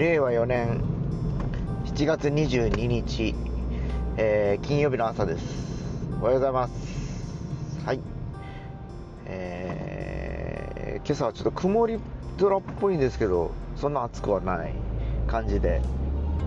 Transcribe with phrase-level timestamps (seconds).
[0.00, 0.80] 令和4年
[1.84, 3.34] 7月22日、
[4.16, 5.44] えー金曜日の朝です。
[6.22, 7.84] おはようございます。
[7.84, 8.00] はい。
[9.26, 11.98] えー今朝はちょっと曇り
[12.38, 14.72] 空っぽいんですけどそんな暑くはない
[15.26, 15.82] 感じで、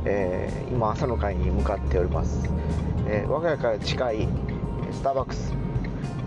[0.05, 2.49] えー今朝の会に向かっております、
[3.07, 4.27] えー我が家から近い
[4.91, 5.53] スターバックス、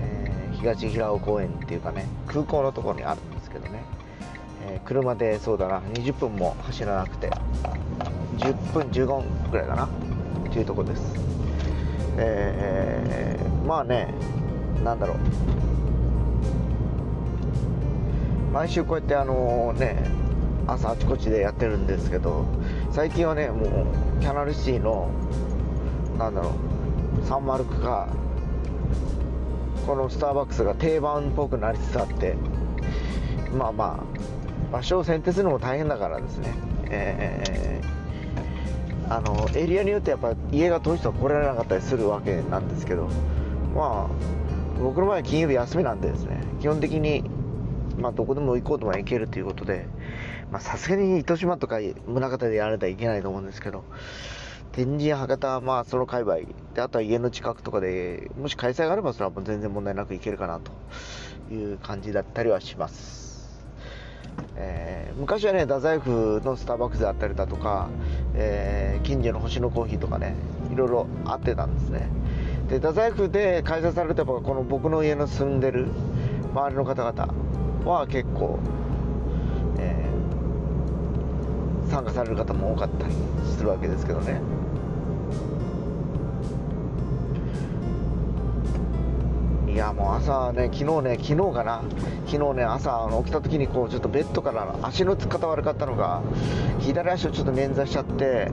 [0.01, 3.83] え東平尾公園っていうかね空港のところにあるんですけどね、
[4.69, 7.31] えー車でそうだな20分も走らなくて
[8.39, 9.89] 10分15分ぐらいかなっ
[10.53, 11.03] ていうとこです。
[12.19, 14.15] えーまあね
[14.85, 15.17] なんだろう。
[18.53, 20.03] 毎週こうやってあのね
[20.67, 22.45] 朝あちこちでやってるんですけど
[22.91, 25.11] 最近はねもうキャナルシティの
[26.19, 26.53] なんだろ
[27.23, 28.09] うサンマルクが
[29.87, 32.35] このスターバックスが定番っぽくなりつつあって
[33.57, 34.16] まあまあ
[34.77, 36.55] 場所を選定するのも大変だからですね。
[36.91, 37.97] えー
[39.09, 43.09] あのエリアによってやっぱ家が遠い人は来られなかったりするわけなんですけど
[43.73, 46.43] まあ僕の場合は金曜日休みなんでですね。
[46.61, 47.23] 基本的に
[48.01, 49.87] まあどこでも行こうとも行けるということで
[50.59, 53.85] さすがに糸島とか宗像でやられたらいけないと思うんですけど
[54.73, 56.39] 天神博多まあその界隈
[56.75, 60.73] であとは家の近くとかでもし開催があればそれはもう全然問題なく行けるかなと
[61.55, 63.36] いう感じだったりはします。
[64.57, 67.89] えー昔はね太宰府のスターバックスであったりだとか、
[68.35, 70.35] えー近所の星のコーヒーとかね
[70.73, 72.09] いろいろあってたんですね。
[72.69, 75.87] で太宰府で開催されてやっぱこの僕の家の住んでる
[76.53, 77.35] 周りの方々
[77.85, 78.59] は結構、
[79.79, 80.17] えー
[81.91, 84.41] 参加される方も多かったりするわけですけどね。
[89.77, 91.83] いやもう朝ね昨日ね昨日かな。
[92.25, 96.23] 昨日ね朝起きた時にこうちょっとベッドから足のつき方悪かったのが
[96.81, 98.51] 左足をちょっと捻挫しちゃって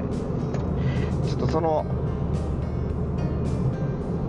[1.29, 1.85] ちょっとその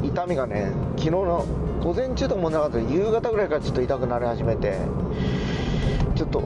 [0.04, 1.44] 痛みがね昨日の
[1.82, 4.78] 午前中ともなかったけど夕方ぐらいからちょっと痛くなり始めて
[6.14, 6.44] ちょっと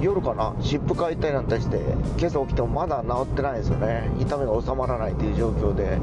[0.00, 1.80] 夜かな湿布かいたりなんたりして
[2.18, 4.08] 今朝起きてもまだ治ってないんですよね。
[4.20, 5.98] 痛みが収まらないという状況で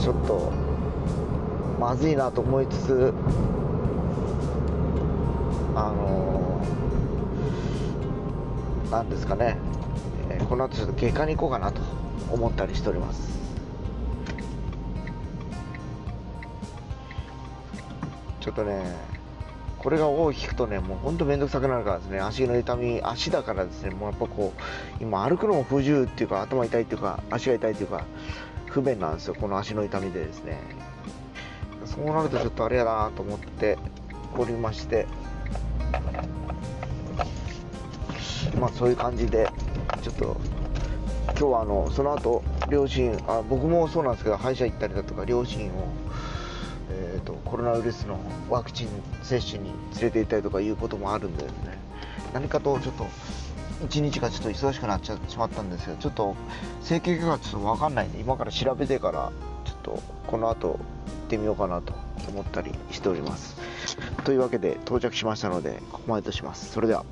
[0.00, 0.67] ちょっと
[1.78, 3.14] まずいなと思いつつ
[5.74, 9.56] あのーなんですかね、
[10.30, 11.80] えーこの後ちょっと外科に行こうかなと
[12.30, 13.38] 思ったりしております。
[18.40, 18.96] ちょっとね
[19.78, 22.20] これが尾を引くとねもうほんと面倒くさくなるからですね。
[22.20, 23.90] 足の痛み足だからですね。
[23.90, 28.04] もうやっぱこう今歩くのも不自由っていうか頭痛いっていうか足が痛いっていうか
[28.66, 29.34] 不便なんですよ。
[29.38, 30.58] この足の痛みでですね。
[31.98, 33.76] そうなるとちょっとあれやなと思って
[34.36, 35.06] おりまして。
[38.58, 39.48] まあそういう感じで
[40.02, 40.36] ちょっと
[41.26, 45.72] 今日はあのその後両親あ僕もそうなんですけど歯医者行ったりだとか両親を、
[46.90, 48.88] えー、とコロナウイルスのワクチン
[49.22, 49.70] 接種に
[50.00, 51.78] 連れて行ったりとかいうこともあるんでですね
[52.32, 53.06] 何かとちょっと
[53.84, 56.34] 一日がちょっと忙しくなっちゃってしまったんですけどちょっと
[56.82, 59.32] 整形外科がちょっと分かんないんで今から調べてから
[59.64, 60.80] ちょっとこの後
[61.28, 61.92] ってみようかなと
[62.26, 63.56] 思ったりしております。
[64.24, 66.72] というわけで到着しましたのでここまでとします。
[66.72, 67.04] それでは。